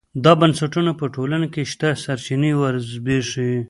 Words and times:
دا 0.23 0.31
بنسټونه 0.41 0.91
په 0.99 1.05
ټولنه 1.15 1.47
کې 1.53 1.63
شته 1.71 1.89
سرچینې 2.03 2.51
وزبېښي. 2.59 3.51